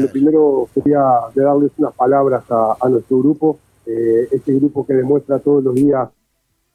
lo 0.00 0.08
primero 0.08 0.68
quería 0.74 1.02
darles 1.34 1.72
unas 1.78 1.94
palabras 1.94 2.44
a, 2.50 2.88
nuestro 2.88 3.18
grupo, 3.18 3.58
eh, 3.86 4.28
este 4.30 4.54
grupo 4.54 4.86
que 4.86 4.94
demuestra 4.94 5.38
todos 5.38 5.64
los 5.64 5.74
días 5.74 6.08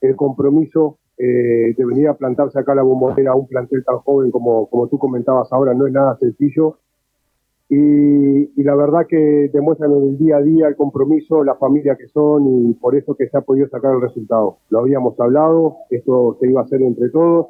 el 0.02 0.16
compromiso 0.16 0.98
eh, 1.18 1.74
de 1.78 1.86
venir 1.86 2.10
a 2.10 2.16
plantarse 2.16 2.60
acá 2.60 2.74
a 2.74 2.76
la 2.76 2.84
bombonera 2.84 3.32
a 3.32 3.36
un 3.36 3.48
plantel 3.48 3.84
tan 3.86 3.98
joven 4.00 4.32
como, 4.32 4.68
como 4.68 4.88
tú 4.88 4.98
comentabas 4.98 5.52
ahora, 5.54 5.74
no 5.74 5.88
es 5.88 5.94
nada 5.94 6.18
sencillo. 6.18 6.80
Y, 7.70 8.62
la 8.64 8.76
verdad 8.76 9.08
que 9.08 9.50
demuestran 9.54 9.92
en 9.92 10.04
el 10.04 10.18
día 10.18 10.38
a 10.38 10.42
día 10.42 10.68
el 10.68 10.76
compromiso, 10.76 11.44
la 11.44 11.56
familia 11.56 11.96
que 11.96 12.08
son 12.08 12.48
y 12.48 12.74
por 12.74 12.96
eso 12.96 13.16
que 13.16 13.28
se 13.28 13.38
ha 13.38 13.42
podido 13.42 13.68
sacar 13.70 13.94
el 13.94 14.02
resultado. 14.02 14.58
Lo 14.70 14.80
habíamos 14.80 15.20
hablado, 15.20 15.78
esto 15.90 16.38
se 16.40 16.48
iba 16.48 16.62
a 16.62 16.64
hacer 16.64 16.82
entre 16.82 17.10
todos. 17.10 17.48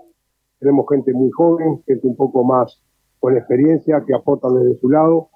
Tenemos 0.60 0.86
gente 0.90 1.14
muy 1.14 1.32
joven, 1.32 1.82
gente 1.86 2.08
un 2.08 2.16
poco 2.16 2.44
más 2.44 2.82
con 3.26 3.36
experiencia 3.36 4.04
que 4.06 4.14
aportan 4.14 4.54
desde 4.54 4.80
su 4.80 4.88
lado, 4.88 5.30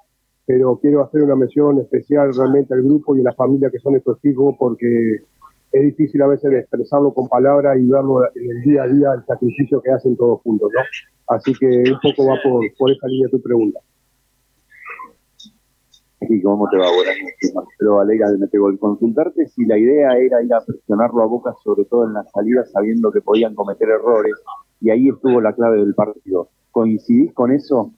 pero 0.45 0.77
quiero 0.79 1.01
hacer 1.01 1.23
una 1.23 1.35
mención 1.35 1.79
especial 1.79 2.31
realmente 2.37 2.75
al 2.75 2.83
grupo 2.83 3.15
y 3.15 3.21
a 3.21 3.23
la 3.23 3.33
familia 3.33 3.71
que 3.71 3.79
son 3.79 3.95
estos 3.95 4.23
hijos 4.25 4.53
porque 4.59 5.23
es 5.71 5.81
difícil 5.81 6.21
a 6.21 6.27
veces 6.27 6.53
expresarlo 6.53 7.11
con 7.15 7.27
palabras 7.27 7.79
y 7.79 7.87
verlo 7.87 8.25
en 8.35 8.51
el 8.51 8.61
día 8.61 8.83
a 8.83 8.87
día, 8.87 9.13
el 9.15 9.25
sacrificio 9.25 9.81
que 9.81 9.89
hacen 9.89 10.15
todos 10.17 10.39
juntos, 10.41 10.69
¿no? 10.71 10.81
Así 11.35 11.51
que 11.59 11.65
un 11.65 11.99
poco 11.99 12.29
va 12.29 12.37
por, 12.43 12.63
por 12.77 12.91
esa 12.91 13.07
línea 13.07 13.27
tu 13.31 13.41
pregunta. 13.41 13.79
Y 16.21 16.41
cómo 16.43 16.69
te 16.69 16.77
va, 16.77 16.85
buenas 16.95 17.15
noches, 17.23 17.55
Marcelo 17.55 17.95
Valera 17.95 18.29
de 18.29 18.37
Metegol. 18.37 18.77
Consultarte 18.77 19.47
si 19.47 19.65
la 19.65 19.79
idea 19.79 20.15
era 20.15 20.43
ir 20.43 20.53
a 20.53 20.61
presionarlo 20.63 21.23
a 21.23 21.25
Boca, 21.25 21.55
sobre 21.63 21.85
todo 21.85 22.05
en 22.05 22.13
la 22.13 22.23
salida, 22.25 22.63
sabiendo 22.65 23.11
que 23.11 23.21
podían 23.21 23.55
cometer 23.55 23.89
errores, 23.89 24.35
y 24.79 24.91
ahí 24.91 25.09
estuvo 25.09 25.41
la 25.41 25.53
clave 25.53 25.79
del 25.79 25.95
partido. 25.95 26.49
¿Coincidís 26.79 27.33
con 27.33 27.51
eso? 27.51 27.91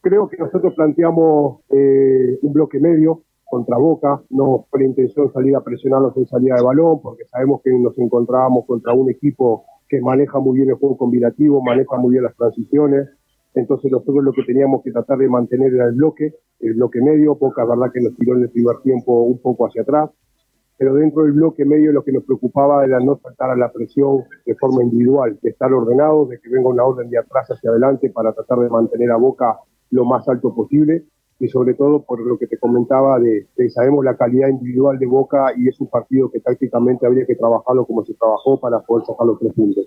Creo 0.00 0.28
que 0.28 0.36
nosotros 0.36 0.74
planteamos 0.74 1.60
eh, 1.70 2.36
un 2.42 2.52
bloque 2.52 2.80
medio, 2.80 3.22
contra 3.44 3.76
Boca, 3.76 4.20
no 4.30 4.66
fue 4.68 4.80
la 4.80 4.86
intención 4.86 5.32
salir 5.32 5.54
a 5.54 5.60
presionarlos 5.60 6.16
en 6.16 6.26
salida 6.26 6.56
de 6.56 6.62
balón, 6.62 7.00
porque 7.00 7.24
sabemos 7.26 7.60
que 7.62 7.70
nos 7.70 7.96
encontrábamos 7.98 8.66
contra 8.66 8.94
un 8.94 9.10
equipo 9.10 9.64
que 9.88 10.00
maneja 10.00 10.40
muy 10.40 10.56
bien 10.56 10.70
el 10.70 10.76
juego 10.76 10.96
combinativo, 10.96 11.62
maneja 11.62 11.96
muy 11.98 12.12
bien 12.12 12.24
las 12.24 12.34
transiciones, 12.34 13.10
entonces 13.54 13.92
nosotros 13.92 14.24
lo 14.24 14.32
que 14.32 14.42
teníamos 14.42 14.82
que 14.82 14.90
tratar 14.90 15.18
de 15.18 15.28
mantener 15.28 15.72
era 15.72 15.84
el 15.84 15.92
bloque, 15.92 16.34
el 16.58 16.74
bloque 16.74 17.00
medio, 17.00 17.36
Boca, 17.36 17.64
verdad 17.64 17.92
que 17.92 18.00
nos 18.00 18.16
tiró 18.16 18.34
en 18.36 18.42
el 18.42 18.50
primer 18.50 18.78
tiempo 18.82 19.22
un 19.22 19.38
poco 19.38 19.66
hacia 19.66 19.82
atrás, 19.82 20.10
pero 20.82 20.94
dentro 20.94 21.22
del 21.22 21.30
bloque 21.30 21.64
medio 21.64 21.92
lo 21.92 22.02
que 22.02 22.10
nos 22.10 22.24
preocupaba 22.24 22.84
era 22.84 22.98
no 22.98 23.16
saltar 23.22 23.50
a 23.50 23.56
la 23.56 23.70
presión 23.70 24.24
de 24.44 24.56
forma 24.56 24.82
individual, 24.82 25.38
de 25.40 25.50
estar 25.50 25.72
ordenados, 25.72 26.28
de 26.28 26.40
que 26.40 26.48
venga 26.48 26.70
una 26.70 26.82
orden 26.82 27.08
de 27.08 27.18
atrás 27.18 27.48
hacia 27.48 27.70
adelante 27.70 28.10
para 28.10 28.32
tratar 28.32 28.58
de 28.58 28.68
mantener 28.68 29.12
a 29.12 29.16
Boca 29.16 29.58
lo 29.90 30.04
más 30.04 30.28
alto 30.28 30.52
posible 30.52 31.04
y 31.38 31.46
sobre 31.46 31.74
todo 31.74 32.02
por 32.02 32.18
lo 32.18 32.36
que 32.36 32.48
te 32.48 32.58
comentaba 32.58 33.20
de 33.20 33.46
que 33.56 33.70
sabemos 33.70 34.04
la 34.04 34.16
calidad 34.16 34.48
individual 34.48 34.98
de 34.98 35.06
Boca 35.06 35.52
y 35.56 35.68
es 35.68 35.80
un 35.80 35.86
partido 35.86 36.28
que 36.32 36.40
tácticamente 36.40 37.06
habría 37.06 37.26
que 37.26 37.36
trabajarlo 37.36 37.86
como 37.86 38.04
se 38.04 38.14
trabajó 38.14 38.58
para 38.58 38.80
poder 38.80 39.06
sacar 39.06 39.28
los 39.28 39.38
tres 39.38 39.52
puntos. 39.52 39.86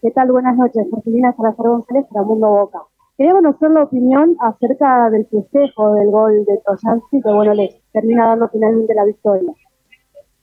¿Qué 0.00 0.12
tal? 0.12 0.30
Buenas 0.30 0.56
noches, 0.56 0.86
Marcelina 0.92 1.34
Salazar 1.36 1.66
González 1.66 2.06
para 2.12 2.24
Mundo 2.24 2.50
Boca. 2.50 2.78
Quería 3.16 3.32
conocer 3.32 3.68
la 3.72 3.82
opinión 3.82 4.36
acerca 4.38 5.10
del 5.10 5.26
festejo 5.26 5.94
del 5.94 6.08
gol 6.12 6.44
de 6.44 6.60
Trojansky, 6.64 7.20
que 7.20 7.32
bueno, 7.32 7.52
le 7.52 7.82
termina 7.92 8.28
dando 8.28 8.48
finalmente 8.48 8.94
la 8.94 9.06
victoria. 9.06 9.52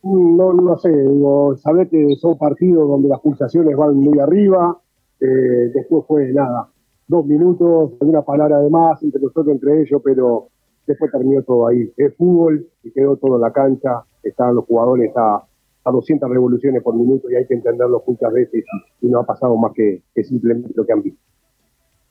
No, 0.04 0.54
no 0.54 0.78
sé, 0.78 0.90
digo, 0.90 1.56
sabés 1.58 1.90
que 1.90 2.16
son 2.16 2.38
partidos 2.38 2.88
donde 2.88 3.08
las 3.08 3.20
pulsaciones 3.20 3.76
van 3.76 3.96
muy 3.96 4.18
arriba, 4.20 4.80
eh, 5.20 5.72
después 5.74 6.06
fue 6.08 6.34
nada, 6.34 6.70
dos 7.08 7.26
minutos, 7.26 7.92
alguna 8.02 8.24
palabra 8.24 8.60
de 8.60 8.70
más 8.70 9.02
entre 9.04 9.22
nosotros, 9.22 9.50
entre 9.50 9.82
ellos, 9.82 10.02
pero 10.04 10.48
después 10.88 11.12
terminó 11.12 11.44
todo 11.44 11.68
ahí. 11.68 11.92
Es 11.96 12.16
fútbol 12.16 12.68
y 12.84 12.92
quedó 12.92 13.18
todo 13.18 13.36
en 13.36 13.42
la 13.42 13.52
cancha, 13.52 14.04
estaban 14.24 14.56
los 14.56 14.66
jugadores 14.66 15.12
a, 15.16 15.44
a 15.84 15.92
200 15.92 16.30
revoluciones 16.30 16.84
por 16.84 16.96
minuto 16.96 17.30
y 17.30 17.36
hay 17.36 17.46
que 17.48 17.56
entenderlo 17.56 18.04
muchas 18.06 18.32
veces 18.32 18.64
y, 19.02 19.08
no 19.08 19.20
ha 19.20 19.26
pasado 19.26 19.56
más 19.58 19.74
que, 19.74 20.04
simplemente 20.24 20.72
lo 20.76 20.86
que 20.86 20.94
han 20.94 21.02
visto. 21.02 21.22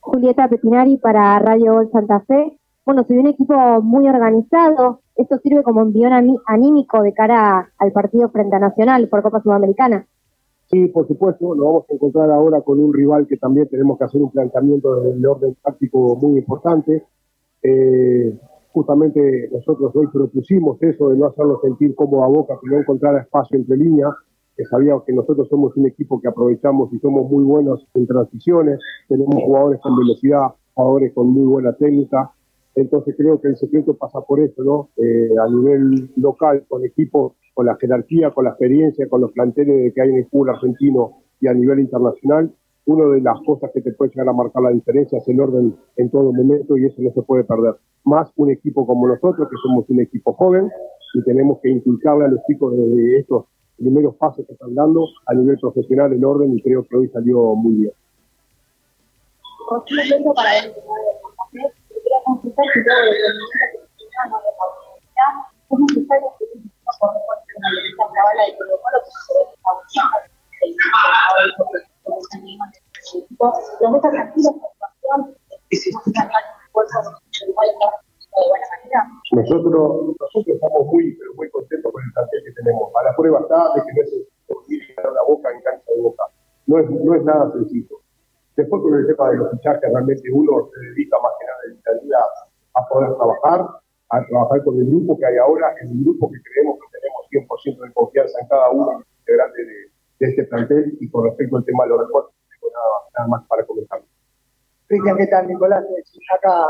Julieta 0.00 0.48
Pepinari 0.48 0.97
para 0.97 1.38
Radio 1.38 1.75
Gol 1.75 1.91
Santa 1.91 2.20
Fe. 2.20 2.59
Bueno, 2.90 3.04
soy 3.06 3.18
un 3.18 3.28
equipo 3.28 3.54
muy 3.82 4.08
organizado. 4.08 5.02
Esto 5.14 5.38
sirve 5.38 5.62
como 5.62 5.80
envión 5.80 6.12
anímico 6.44 7.00
de 7.04 7.12
cara 7.12 7.70
al 7.78 7.92
partido 7.92 8.30
frente 8.30 8.56
a 8.56 8.58
Nacional 8.58 9.08
por 9.08 9.22
Copa 9.22 9.40
Sudamericana. 9.40 10.08
Sí, 10.68 10.88
por 10.88 11.06
supuesto, 11.06 11.54
nos 11.54 11.64
vamos 11.64 11.84
a 11.88 11.94
encontrar 11.94 12.32
ahora 12.32 12.62
con 12.62 12.80
un 12.80 12.92
rival 12.92 13.28
que 13.28 13.36
también 13.36 13.68
tenemos 13.68 13.96
que 13.96 14.06
hacer 14.06 14.20
un 14.20 14.32
planteamiento 14.32 15.02
de, 15.02 15.24
orden 15.24 15.56
táctico 15.62 16.16
muy 16.16 16.40
importante. 16.40 17.04
Eh, 17.62 18.36
justamente 18.72 19.48
nosotros 19.52 19.94
hoy 19.94 20.08
propusimos 20.08 20.82
eso 20.82 21.10
de 21.10 21.16
no 21.16 21.26
hacerlo 21.26 21.60
sentir 21.62 21.94
como 21.94 22.24
a 22.24 22.26
boca, 22.26 22.58
que 22.60 22.70
no 22.70 22.80
encontrar 22.80 23.14
espacio 23.18 23.56
entre 23.56 23.76
líneas, 23.76 24.12
que 24.56 24.64
sabíamos 24.64 25.04
que 25.04 25.12
nosotros 25.12 25.46
somos 25.48 25.76
un 25.76 25.86
equipo 25.86 26.20
que 26.20 26.26
aprovechamos 26.26 26.92
y 26.92 26.98
somos 26.98 27.30
muy 27.30 27.44
buenos 27.44 27.86
en 27.94 28.08
transiciones, 28.08 28.80
tenemos 29.06 29.36
jugadores 29.44 29.80
con 29.80 29.96
velocidad, 29.96 30.48
jugadores 30.74 31.12
con 31.14 31.28
muy 31.28 31.46
buena 31.46 31.72
técnica, 31.74 32.32
entonces 32.75 33.14
creo 33.16 33.41
que 33.41 33.48
el 33.48 33.56
secreto 33.56 33.94
pasa 33.94 34.20
por 34.20 34.41
eso, 34.41 34.62
¿no? 34.62 34.91
Eh, 34.97 35.31
a 35.41 35.48
nivel 35.48 36.10
local, 36.16 36.64
con 36.69 36.84
equipos 36.84 37.32
con 37.54 37.66
la 37.66 37.76
jerarquía, 37.76 38.31
con 38.31 38.44
la 38.44 38.50
experiencia, 38.50 39.08
con 39.08 39.20
los 39.20 39.32
planteles 39.32 39.92
que 39.92 40.00
hay 40.00 40.10
en 40.10 40.16
el 40.16 40.26
fútbol 40.26 40.50
argentino 40.50 41.19
y 41.41 41.48
a 41.48 41.54
nivel 41.54 41.81
internacional, 41.81 42.53
una 42.86 43.04
de 43.14 43.20
las 43.20 43.38
cosas 43.44 43.70
que 43.72 43.81
te 43.81 43.92
puede 43.92 44.10
llegar 44.10 44.28
a 44.28 44.32
marcar 44.32 44.62
la 44.62 44.70
diferencia 44.70 45.19
es 45.19 45.28
el 45.28 45.41
orden 45.41 45.76
en 45.97 46.10
todo 46.10 46.32
momento 46.32 46.76
y 46.76 46.86
eso 46.86 47.03
no 47.03 47.10
se 47.12 47.22
puede 47.22 47.44
perder. 47.44 47.75
Más 48.04 48.31
un 48.36 48.50
equipo 48.50 48.87
como 48.87 49.06
nosotros, 49.06 49.48
que 49.48 49.56
somos 49.62 49.88
un 49.91 50.00
equipo 50.00 50.32
joven 50.32 50.70
y 51.14 51.22
tenemos 51.22 51.58
que 51.60 51.70
inculcarle 51.70 52.25
a 52.25 52.28
los 52.28 52.41
chicos 52.47 52.75
de 52.76 53.19
estos 53.19 53.44
primeros 53.76 54.14
pasos 54.16 54.47
que 54.47 54.52
están 54.52 54.75
dando 54.75 55.06
a 55.26 55.34
nivel 55.34 55.58
profesional 55.58 56.12
el 56.12 56.25
orden 56.25 56.56
y 56.56 56.62
creo 56.62 56.84
que 56.84 56.97
hoy 56.97 57.08
salió 57.08 57.54
muy 57.54 57.75
bien. 57.75 57.92
Nosotros, 79.32 80.16
estamos 80.46 80.86
muy, 80.86 81.14
pero 81.16 81.34
muy 81.34 81.50
contentos 81.50 81.92
con 81.92 82.02
el 82.02 82.12
plantel 82.12 82.42
que 82.44 82.52
tenemos. 82.52 82.90
A 82.94 83.04
la 83.04 83.16
prueba 83.16 83.40
está 83.40 83.74
de 83.74 83.82
que 83.82 83.92
no 83.94 84.02
es 84.02 85.14
la 85.14 85.22
boca 85.26 85.50
en 85.50 85.60
cancha 85.62 85.92
de 85.94 86.02
boca. 86.02 86.24
No 86.66 87.14
es 87.14 87.24
nada 87.24 87.52
sencillo. 87.52 88.00
Después 88.56 88.82
con 88.82 88.94
el 88.94 89.06
tema 89.06 89.30
de 89.30 89.36
los 89.38 89.50
fichajes, 89.52 89.90
realmente 89.92 90.30
uno 90.32 90.69
se 90.72 90.80
dedica 90.80 91.00
poder 92.90 93.14
trabajar, 93.14 93.66
a 94.10 94.26
trabajar 94.26 94.64
con 94.64 94.76
el 94.76 94.86
grupo 94.86 95.16
que 95.16 95.26
hay 95.26 95.36
ahora, 95.38 95.72
en 95.80 95.90
un 95.90 96.04
grupo 96.04 96.30
que 96.30 96.38
creemos 96.42 96.78
que 96.82 96.98
tenemos 96.98 97.48
100% 97.48 97.86
de 97.86 97.92
confianza 97.94 98.38
en 98.40 98.48
cada 98.48 98.70
uno 98.70 98.90
de 98.90 98.94
los 98.98 99.06
integrantes 99.20 99.66
de, 99.66 99.90
este 100.20 100.44
plantel 100.44 100.98
y 101.00 101.08
con 101.08 101.24
respecto 101.24 101.56
al 101.56 101.64
tema 101.64 101.84
de 101.84 101.90
los 101.90 102.00
refuerzos, 102.00 102.34
no 102.34 102.48
tengo 102.50 102.72
nada, 103.16 103.28
más 103.28 103.46
para 103.48 103.64
comentar. 103.64 104.02
Cristian, 104.86 105.16
¿qué 105.16 105.26
tal? 105.28 105.48
Nicolás, 105.48 105.82
acá 106.36 106.66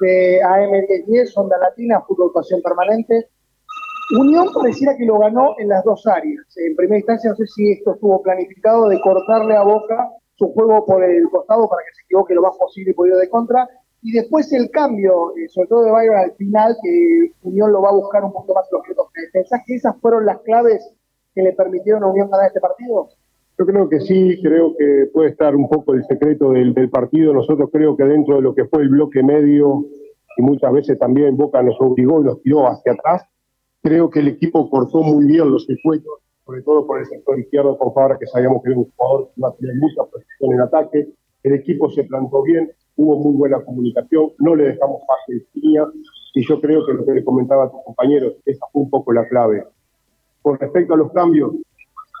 de 0.00 0.40
AM1010, 0.40 1.32
Onda 1.34 1.58
Latina, 1.58 2.02
Fútbol 2.06 2.30
Pasión 2.32 2.62
Permanente. 2.62 3.28
Unión 4.16 4.46
pareciera 4.54 4.96
que 4.96 5.04
lo 5.04 5.18
ganó 5.18 5.56
en 5.58 5.68
las 5.68 5.82
dos 5.82 6.06
áreas. 6.06 6.44
En 6.56 6.76
primera 6.76 6.98
instancia, 6.98 7.30
no 7.30 7.36
sé 7.36 7.46
si 7.46 7.72
esto 7.72 7.94
estuvo 7.94 8.22
planificado 8.22 8.88
de 8.88 9.00
cortarle 9.00 9.56
a 9.56 9.64
Boca 9.64 10.08
su 10.36 10.52
juego 10.52 10.84
por 10.86 11.02
el 11.02 11.28
costado 11.30 11.68
para 11.68 11.82
que 11.82 11.94
se 11.94 12.02
equivoque 12.02 12.34
lo 12.34 12.42
más 12.42 12.56
posible 12.56 12.94
por 12.94 13.08
ir 13.08 13.16
de 13.16 13.28
contra. 13.28 13.68
Y 14.02 14.12
después 14.12 14.52
el 14.52 14.70
cambio, 14.70 15.36
eh, 15.36 15.48
sobre 15.48 15.68
todo 15.68 15.84
de 15.84 15.90
Bayern 15.90 16.16
al 16.16 16.32
final, 16.32 16.76
que 16.82 17.32
Unión 17.42 17.72
lo 17.72 17.82
va 17.82 17.90
a 17.90 17.94
buscar 17.94 18.24
un 18.24 18.32
poco 18.32 18.54
más 18.54 18.66
los 18.70 18.80
objetos. 18.80 19.06
¿Pensás 19.32 19.62
que 19.66 19.74
esas 19.74 19.96
fueron 20.00 20.26
las 20.26 20.40
claves 20.42 20.92
que 21.34 21.42
le 21.42 21.52
permitieron 21.52 22.04
a 22.04 22.08
Unión 22.08 22.30
ganar 22.30 22.46
este 22.48 22.60
partido? 22.60 23.08
Yo 23.58 23.64
creo 23.64 23.88
que 23.88 24.00
sí, 24.00 24.38
creo 24.42 24.76
que 24.76 25.06
puede 25.12 25.30
estar 25.30 25.56
un 25.56 25.68
poco 25.68 25.94
el 25.94 26.04
secreto 26.04 26.50
del, 26.52 26.90
partido. 26.90 27.32
Nosotros 27.32 27.70
creo 27.72 27.96
que 27.96 28.04
dentro 28.04 28.36
de 28.36 28.42
lo 28.42 28.54
que 28.54 28.66
fue 28.66 28.82
el 28.82 28.90
bloque 28.90 29.22
medio, 29.22 29.86
y 30.36 30.42
muchas 30.42 30.72
veces 30.72 30.98
también 30.98 31.36
Boca 31.36 31.62
nos 31.62 31.76
obligó 31.80 32.20
y 32.20 32.24
nos 32.24 32.42
tiró 32.42 32.66
hacia 32.66 32.92
atrás, 32.92 33.24
creo 33.82 34.10
que 34.10 34.20
el 34.20 34.28
equipo 34.28 34.68
cortó 34.68 34.98
muy 34.98 35.24
bien 35.24 35.50
los 35.50 35.64
circuitos, 35.64 36.12
sobre 36.44 36.60
todo 36.62 36.86
por 36.86 37.00
el 37.00 37.06
sector 37.06 37.38
izquierdo 37.38 37.78
con 37.78 37.94
Fabra, 37.94 38.18
que 38.18 38.26
sabíamos 38.26 38.62
que 38.62 38.70
era 38.70 38.78
un 38.78 38.92
jugador 38.94 39.28
que 39.28 39.32
iba 39.40 39.48
a 39.48 39.54
tener 39.54 39.76
mucha 39.76 40.02
presión 40.04 40.52
en 40.52 40.60
ataque. 40.60 41.08
El 41.42 41.54
equipo 41.54 41.90
se 41.90 42.04
plantó 42.04 42.42
bien, 42.42 42.70
hubo 42.96 43.16
muy 43.16 43.36
buena 43.36 43.62
comunicación, 43.64 44.32
no 44.38 44.54
le 44.54 44.64
dejamos 44.64 45.02
fácil 45.06 45.46
línea, 45.54 45.86
y 46.34 46.46
yo 46.46 46.60
creo 46.60 46.84
que 46.84 46.92
lo 46.92 47.04
que 47.04 47.12
le 47.12 47.24
comentaba 47.24 47.64
a 47.64 47.70
tus 47.70 47.82
compañeros, 47.84 48.34
esa 48.44 48.66
fue 48.72 48.82
un 48.82 48.90
poco 48.90 49.12
la 49.12 49.28
clave. 49.28 49.64
Con 50.42 50.58
respecto 50.58 50.94
a 50.94 50.96
los 50.96 51.12
cambios, 51.12 51.52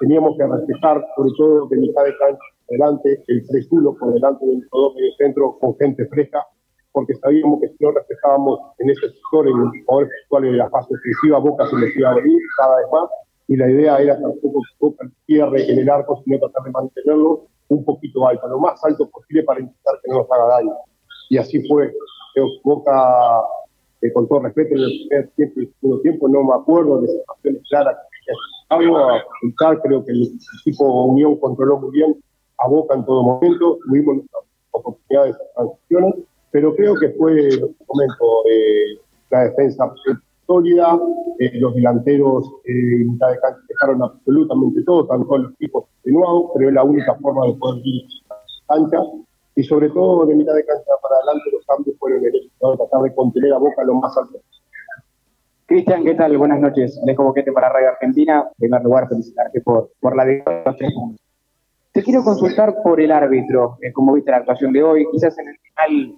teníamos 0.00 0.36
que 0.36 0.46
respetar, 0.46 1.04
sobre 1.16 1.30
todo 1.36 1.68
de 1.68 1.76
mitad 1.78 2.04
de 2.04 2.16
cancha 2.18 2.40
adelante, 2.68 3.22
el 3.28 3.46
3-1 3.46 3.98
por 3.98 4.14
delante 4.14 4.46
del 4.46 4.68
todo 4.70 4.94
medio 4.94 5.12
centro 5.18 5.58
con 5.58 5.76
gente 5.76 6.06
fresca, 6.06 6.44
porque 6.92 7.14
sabíamos 7.14 7.60
que 7.60 7.68
si 7.68 7.76
no 7.80 7.92
respetábamos 7.92 8.58
en 8.78 8.90
ese 8.90 9.08
sector, 9.08 9.46
en 9.46 9.56
el 9.56 9.84
poder 9.84 10.08
sexual 10.20 10.42
de 10.42 10.52
la 10.52 10.70
fase 10.70 10.94
ofensiva, 10.94 11.38
Boca 11.38 11.66
se 11.68 11.76
les 11.76 11.96
iba 11.96 12.10
a 12.10 12.14
venir 12.14 12.40
cada 12.58 12.76
vez 12.76 12.86
más, 12.92 13.10
y 13.48 13.56
la 13.56 13.70
idea 13.70 13.98
era 13.98 14.20
tampoco 14.20 14.60
que 14.60 14.76
Boca 14.80 15.08
cierre 15.26 15.70
en 15.70 15.78
el 15.78 15.90
arco, 15.90 16.20
sino 16.24 16.38
tratar 16.38 16.64
de 16.64 16.70
mantenerlo 16.70 17.46
un 17.68 17.84
poquito 17.84 18.26
alto, 18.26 18.48
lo 18.48 18.58
más 18.58 18.82
alto 18.84 19.08
posible 19.10 19.42
para 19.44 19.60
intentar 19.60 19.94
que 20.02 20.10
no 20.10 20.18
nos 20.18 20.30
haga 20.30 20.46
daño. 20.56 20.72
Y 21.28 21.38
así 21.38 21.66
fue. 21.68 21.92
Boca, 22.64 23.42
eh, 24.02 24.12
con 24.12 24.28
todo 24.28 24.40
respeto, 24.40 24.74
en 24.74 24.80
el 24.82 25.06
primer 25.08 25.30
tiempo 25.36 25.60
y 25.60 25.64
el 25.64 25.74
segundo 25.80 26.02
tiempo, 26.02 26.28
no 26.28 26.44
me 26.44 26.54
acuerdo 26.54 27.00
de 27.00 27.08
situaciones 27.08 27.62
claras 27.70 27.96
que 27.96 28.32
a 28.68 28.76
ocultar, 28.76 29.80
creo 29.80 30.04
que 30.04 30.12
el 30.12 30.38
equipo 30.60 31.04
Unión 31.04 31.36
controló 31.36 31.78
muy 31.78 31.92
bien 31.92 32.16
a 32.58 32.68
Boca 32.68 32.94
en 32.94 33.04
todo 33.06 33.22
momento, 33.22 33.78
tuvimos 33.86 34.16
nuestras 34.16 34.42
oportunidades 34.72 35.38
de 35.38 35.44
transiciones, 35.54 36.14
pero 36.50 36.74
creo 36.74 36.94
que 36.94 37.10
fue, 37.10 37.48
en 37.48 37.76
momento, 37.86 38.44
eh, 38.50 39.00
la 39.30 39.44
defensa 39.44 39.92
sólida, 40.46 40.98
eh, 41.38 41.58
los 41.60 41.74
delanteros 41.74 42.50
eh, 42.64 43.04
mitad 43.04 43.30
de 43.30 43.40
cancha 43.40 43.60
dejaron 43.68 44.02
absolutamente 44.02 44.82
todo, 44.84 45.06
tanto 45.06 45.38
los 45.38 45.52
equipos 45.54 45.84
atenuados, 46.00 46.50
pero 46.54 46.68
es 46.68 46.74
la 46.74 46.84
única 46.84 47.14
forma 47.16 47.46
de 47.46 47.54
poder 47.54 47.80
ir 47.84 48.04
a 48.30 48.74
cancha, 48.74 48.98
y 49.54 49.64
sobre 49.64 49.90
todo 49.90 50.26
de 50.26 50.34
mitad 50.34 50.54
de 50.54 50.64
cancha 50.64 50.90
para 51.02 51.16
adelante 51.16 51.50
los 51.52 51.66
cambios 51.66 51.96
fueron 51.98 52.24
el 52.24 52.32
de 52.32 52.76
tratar 52.76 53.02
de 53.02 53.14
contener 53.14 53.52
a 53.52 53.58
Boca 53.58 53.84
lo 53.84 53.94
más 53.94 54.16
alto 54.16 54.38
Cristian, 55.66 56.04
¿qué 56.04 56.14
tal? 56.14 56.38
Buenas 56.38 56.60
noches. 56.60 56.96
Alejo 57.02 57.24
Boquete 57.24 57.50
para 57.50 57.68
Radio 57.68 57.88
Argentina. 57.88 58.44
En 58.46 58.54
primer 58.56 58.82
lugar, 58.84 59.08
felicitarte 59.08 59.60
por, 59.62 59.90
por 59.98 60.14
la 60.14 60.24
victoria 60.24 60.60
de 60.60 60.64
los 60.64 60.76
tres 60.76 60.94
puntos. 60.94 61.20
Te 61.90 62.04
quiero 62.04 62.22
consultar 62.22 62.76
por 62.84 63.00
el 63.00 63.10
árbitro, 63.10 63.76
eh, 63.82 63.92
como 63.92 64.12
viste 64.12 64.30
la 64.30 64.36
actuación 64.36 64.72
de 64.72 64.84
hoy. 64.84 65.06
Quizás 65.10 65.36
en 65.38 65.48
el 65.48 65.58
final 65.58 66.14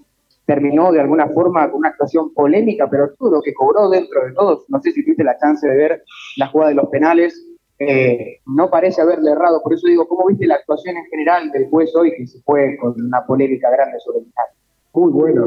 terminó 0.48 0.90
de 0.90 1.00
alguna 1.00 1.28
forma 1.28 1.70
con 1.70 1.80
una 1.80 1.90
actuación 1.90 2.32
polémica, 2.32 2.88
pero 2.90 3.10
lo 3.20 3.42
que 3.42 3.52
cobró 3.52 3.90
dentro 3.90 4.24
de 4.24 4.32
todos, 4.32 4.64
no 4.68 4.80
sé 4.80 4.92
si 4.92 5.04
tuviste 5.04 5.22
la 5.22 5.36
chance 5.36 5.68
de 5.68 5.76
ver 5.76 6.02
la 6.38 6.46
jugada 6.46 6.70
de 6.70 6.76
los 6.76 6.88
penales, 6.88 7.46
eh, 7.78 8.40
no 8.46 8.70
parece 8.70 9.02
haberle 9.02 9.30
errado. 9.32 9.60
Por 9.62 9.74
eso 9.74 9.86
digo, 9.86 10.08
¿cómo 10.08 10.26
viste 10.26 10.46
la 10.46 10.54
actuación 10.54 10.96
en 10.96 11.04
general 11.10 11.50
del 11.50 11.68
juez 11.68 11.94
hoy 11.94 12.14
que 12.16 12.26
se 12.26 12.40
fue 12.40 12.78
con 12.80 12.98
una 12.98 13.26
polémica 13.26 13.70
grande 13.70 13.98
sobre 14.00 14.20
el 14.20 14.24
final? 14.24 14.46
Muy 14.94 15.12
buena, 15.12 15.46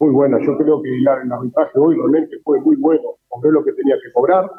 muy 0.00 0.10
buena. 0.10 0.38
Yo 0.44 0.58
creo 0.58 0.82
que 0.82 0.88
el, 0.88 1.06
arbitraje 1.06 1.78
hoy 1.78 1.94
realmente 1.94 2.36
fue 2.42 2.60
muy 2.60 2.74
bueno. 2.74 3.14
Cobró 3.28 3.52
lo 3.52 3.64
que 3.64 3.72
tenía 3.74 3.94
que 3.94 4.12
cobrar. 4.12 4.50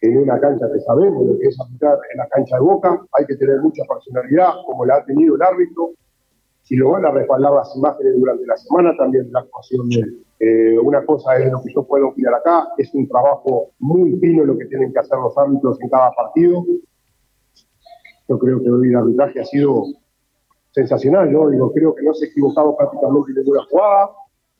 En 0.00 0.18
una 0.18 0.40
cancha 0.40 0.66
que 0.72 0.80
sabemos 0.80 1.26
lo 1.26 1.38
que 1.38 1.46
es 1.46 1.60
arbitrar 1.60 1.96
en 2.12 2.18
la 2.18 2.26
cancha 2.28 2.56
de 2.56 2.62
Boca, 2.62 3.00
hay 3.12 3.24
que 3.24 3.36
tener 3.36 3.60
mucha 3.60 3.84
personalidad, 3.84 4.50
como 4.66 4.84
la 4.84 4.96
ha 4.96 5.04
tenido 5.04 5.36
el 5.36 5.42
árbitro. 5.42 5.92
Si 6.68 6.76
lo 6.76 6.90
van 6.90 7.06
a 7.06 7.10
respaldar 7.10 7.50
las 7.54 7.74
imágenes 7.74 8.12
durante 8.20 8.44
la 8.44 8.54
semana, 8.58 8.94
también 8.94 9.32
la 9.32 9.40
actuación 9.40 9.88
de 9.88 10.04
eh, 10.38 10.78
una 10.78 11.02
cosa 11.06 11.38
es 11.38 11.50
lo 11.50 11.62
que 11.62 11.72
yo 11.72 11.82
puedo 11.82 12.08
opinar 12.08 12.34
acá, 12.34 12.68
es 12.76 12.92
un 12.92 13.08
trabajo 13.08 13.70
muy 13.78 14.18
fino 14.18 14.44
lo 14.44 14.58
que 14.58 14.66
tienen 14.66 14.92
que 14.92 14.98
hacer 14.98 15.16
los 15.18 15.36
árbitros 15.38 15.80
en 15.80 15.88
cada 15.88 16.12
partido. 16.12 16.62
Yo 18.28 18.38
creo 18.38 18.62
que 18.62 18.70
hoy 18.70 18.88
el 18.90 18.96
arbitraje 18.96 19.40
ha 19.40 19.46
sido 19.46 19.82
sensacional, 20.72 21.32
¿no? 21.32 21.48
Digo, 21.48 21.72
creo 21.72 21.94
que 21.94 22.02
no 22.02 22.12
se 22.12 22.26
ha 22.26 22.28
equivocado 22.28 22.76
prácticamente 22.76 23.30
en 23.30 23.36
ninguna 23.38 23.64
jugada, 23.70 24.10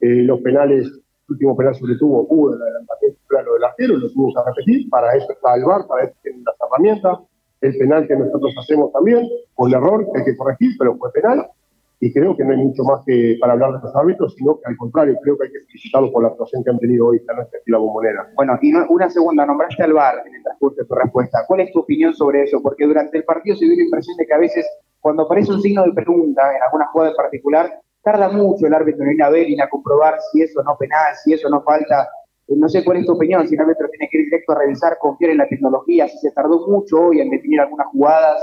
eh, 0.01 0.23
los 0.23 0.41
penales, 0.41 0.87
el 0.87 1.03
último 1.29 1.55
penal 1.59 1.75
sobre 1.75 1.97
tuvo 1.97 2.27
hubo 2.31 2.55
el 2.55 2.63
adelantamiento 2.63 3.21
claro 3.27 3.53
del 3.53 3.65
arquero, 3.65 3.97
lo 3.99 4.11
tuvo 4.13 4.33
que 4.33 4.41
repetir, 4.49 4.89
para 4.89 5.15
eso 5.15 5.31
está 5.31 5.57
el 5.57 5.65
VAR, 5.67 5.87
para 5.87 6.05
eso 6.05 6.15
tienen 6.23 6.43
las 6.43 6.57
herramientas, 6.59 7.19
el 7.61 7.77
penal 7.77 8.09
que 8.09 8.17
nosotros 8.17 8.55
hacemos 8.59 8.93
también, 8.93 9.29
con 9.53 9.69
el 9.69 9.75
error 9.75 10.07
que 10.11 10.21
hay 10.21 10.25
que 10.25 10.37
corregir, 10.39 10.71
pero 10.79 10.97
fue 10.97 11.13
penal, 11.13 11.51
y 12.00 12.12
creo 12.12 12.37
que 12.37 12.45
no 12.45 12.53
hay 12.53 12.59
mucho 12.59 12.85
más 12.85 13.00
que 13.05 13.37
para 13.41 13.55
hablar 13.55 13.73
de 13.73 13.81
los 13.83 13.97
árbitros, 13.97 14.35
sino 14.35 14.56
que 14.59 14.62
al 14.67 14.77
contrario, 14.77 15.17
creo 15.23 15.37
que 15.37 15.47
hay 15.47 15.53
que 15.53 15.61
felicitarlos 15.67 16.11
por 16.12 16.23
la 16.23 16.29
actuación 16.29 16.62
que 16.62 16.71
han 16.71 16.79
tenido 16.79 17.09
hoy 17.09 17.17
esta 17.17 17.35
noche 17.35 17.56
aquí 17.61 17.71
la 17.71 17.79
bombonera. 17.79 18.29
Bueno, 18.37 18.59
y 18.62 18.73
una 18.73 19.11
segunda, 19.11 19.45
nombraste 19.45 19.83
al 19.83 19.93
VAR 19.93 20.23
en 20.25 20.35
el 20.35 20.43
transcurso 20.43 20.83
de 20.83 20.87
tu 20.87 20.95
respuesta. 20.95 21.45
¿Cuál 21.49 21.61
es 21.61 21.73
tu 21.73 21.81
opinión 21.81 22.15
sobre 22.15 22.45
eso? 22.45 22.62
Porque 22.62 22.87
durante 22.87 23.19
el 23.19 23.25
partido 23.25 23.56
se 23.56 23.65
dio 23.65 23.77
la 23.77 23.83
impresión 23.83 24.17
de 24.17 24.27
que 24.27 24.35
a 24.35 24.39
veces, 24.39 24.67
cuando 25.00 25.25
aparece 25.25 25.53
un 25.53 25.61
signo 25.61 25.85
de 25.85 25.93
pregunta 25.93 26.43
en 26.55 26.62
alguna 26.62 26.87
jugada 26.87 27.11
en 27.11 27.17
particular, 27.17 27.81
tarda 28.03 28.29
mucho 28.29 28.67
el 28.67 28.75
árbitro 28.75 29.05
en 29.05 29.12
ir 29.12 29.23
a 29.23 29.31
ver 29.31 29.50
y 29.50 29.61
a 29.61 29.69
comprobar 29.69 30.19
si 30.31 30.43
eso 30.43 30.62
no 30.62 30.77
penal, 30.79 31.15
si 31.25 31.33
eso 31.33 31.49
no 31.49 31.62
falta. 31.62 32.09
Eh, 32.47 32.55
no 32.56 32.69
sé 32.69 32.85
cuál 32.85 32.99
es 32.99 33.06
tu 33.06 33.12
opinión, 33.12 33.47
si 33.49 33.56
el 33.56 33.61
árbitro 33.61 33.89
tiene 33.91 34.09
que 34.11 34.19
ir 34.19 34.25
directo 34.27 34.53
a 34.53 34.59
revisar, 34.61 34.99
confiar 34.99 35.33
en 35.33 35.39
la 35.39 35.49
tecnología, 35.49 36.06
si 36.06 36.19
se 36.19 36.31
tardó 36.31 36.67
mucho 36.69 37.00
hoy 37.00 37.21
en 37.21 37.31
definir 37.31 37.61
algunas 37.61 37.89
jugadas. 37.89 38.41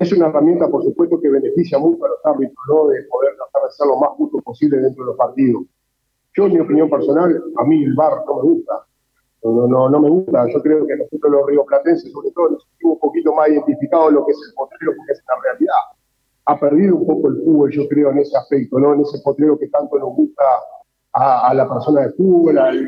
Es 0.00 0.12
una 0.12 0.26
herramienta, 0.26 0.68
por 0.68 0.82
supuesto, 0.82 1.20
que 1.20 1.28
beneficia 1.28 1.78
mucho 1.78 2.04
a 2.04 2.08
los 2.08 2.18
árbitros, 2.24 2.64
¿no? 2.68 2.88
De 2.88 3.04
poder 3.04 3.36
tratar 3.36 3.68
de 3.68 3.70
ser 3.70 3.86
lo 3.86 3.96
más 3.98 4.10
justo 4.10 4.38
posible 4.38 4.78
dentro 4.78 5.04
de 5.04 5.10
los 5.10 5.16
partidos. 5.16 5.62
Yo, 6.34 6.46
en 6.46 6.54
mi 6.54 6.60
opinión 6.60 6.90
personal, 6.90 7.42
a 7.56 7.64
mí 7.64 7.84
el 7.84 7.94
VAR 7.94 8.24
no 8.26 8.36
me 8.36 8.42
gusta. 8.42 8.74
No, 9.42 10.00
me 10.00 10.10
gusta. 10.10 10.46
Yo 10.48 10.60
creo 10.62 10.86
que 10.86 10.96
nosotros 10.96 11.32
los 11.32 11.46
rioplatenses, 11.46 12.10
sobre 12.10 12.30
todo, 12.32 12.50
nos 12.50 12.64
sentimos 12.64 12.94
un 12.94 13.00
poquito 13.00 13.32
más 13.34 13.48
identificados 13.48 14.12
lo 14.12 14.26
que 14.26 14.32
es 14.32 14.38
el 14.48 14.54
potrero, 14.54 14.92
porque 14.96 15.12
es 15.12 15.22
la 15.28 15.42
realidad 15.42 16.00
ha 16.50 16.58
perdido 16.58 16.96
un 16.96 17.06
poco 17.06 17.28
el 17.28 17.36
fútbol, 17.44 17.70
yo 17.70 17.86
creo, 17.88 18.10
en 18.10 18.18
ese 18.18 18.36
aspecto, 18.36 18.78
¿no? 18.78 18.94
En 18.94 19.00
ese 19.00 19.18
potrero 19.20 19.58
que 19.58 19.68
tanto 19.68 19.98
nos 19.98 20.14
gusta 20.16 20.42
a, 21.12 21.54
la 21.54 21.68
persona 21.68 22.02
de 22.02 22.12
fútbol, 22.12 22.58
al 22.58 22.86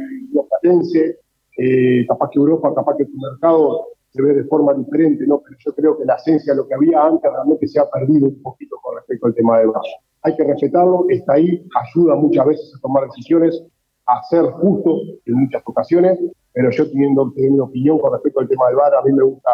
platense, 0.48 1.18
eh, 1.58 2.06
capaz 2.08 2.30
que 2.30 2.38
Europa, 2.38 2.72
capaz 2.74 2.96
que 2.96 3.04
tu 3.04 3.16
mercado 3.16 3.86
se 4.12 4.22
ve 4.22 4.34
de 4.34 4.44
forma 4.44 4.74
diferente, 4.74 5.26
¿no? 5.26 5.40
Pero 5.40 5.56
yo 5.58 5.74
creo 5.74 5.98
que 5.98 6.04
la 6.04 6.14
esencia 6.14 6.52
de 6.52 6.58
lo 6.58 6.68
que 6.68 6.74
había 6.74 7.02
antes 7.02 7.30
realmente 7.30 7.66
se 7.66 7.80
ha 7.80 7.88
perdido 7.88 8.28
un 8.28 8.42
poquito 8.42 8.76
con 8.82 8.96
respecto 8.96 9.26
al 9.26 9.34
tema 9.34 9.58
de 9.58 9.66
brazo. 9.66 9.90
Hay 10.22 10.36
que 10.36 10.44
respetarlo, 10.44 11.06
está 11.08 11.34
ahí, 11.34 11.66
ayuda 11.74 12.14
muchas 12.14 12.46
veces 12.46 12.74
a 12.76 12.80
tomar 12.80 13.04
decisiones, 13.04 13.64
a 14.06 14.22
ser 14.24 14.44
justo 14.44 14.98
en 15.24 15.34
muchas 15.34 15.62
ocasiones, 15.64 16.18
pero 16.52 16.70
yo 16.70 16.90
teniendo, 16.90 17.32
mi 17.34 17.60
opinión 17.60 17.98
con 17.98 18.12
respecto 18.12 18.40
al 18.40 18.48
tema 18.48 18.66
del 18.66 18.76
VAR, 18.76 18.94
a 18.94 19.02
mí 19.02 19.12
me 19.12 19.24
gusta 19.24 19.50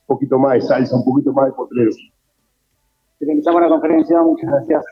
un 0.00 0.06
poquito 0.06 0.38
más 0.38 0.54
de 0.54 0.60
salsa, 0.62 0.96
un 0.96 1.04
poquito 1.04 1.32
más 1.32 1.46
de 1.46 1.52
potrero. 1.52 1.90
Finalizamos 3.18 3.60
la 3.60 3.68
conferencia, 3.68 4.22
muchas 4.22 4.50
gracias. 4.50 4.84